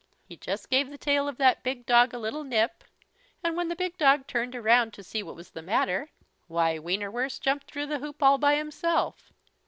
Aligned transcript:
He 0.25 0.35
just 0.35 0.71
gave 0.71 0.89
the 0.89 0.97
tail 0.97 1.27
of 1.27 1.37
that 1.37 1.61
big 1.61 1.85
dog 1.85 2.11
a 2.11 2.17
little 2.17 2.43
nip, 2.43 2.83
and 3.43 3.55
when 3.55 3.67
the 3.67 3.75
big 3.75 3.99
dog 3.99 4.25
turned 4.25 4.55
around 4.55 4.93
to 4.95 5.03
see 5.03 5.21
what 5.21 5.35
was 5.35 5.51
the 5.51 5.61
matter, 5.61 6.09
why 6.47 6.79
Wienerwurst 6.79 7.39
jumped 7.41 7.69
through 7.69 7.85
the 7.85 7.99
hoop 7.99 8.23
all 8.23 8.39
by 8.39 8.55
himself. 8.55 9.31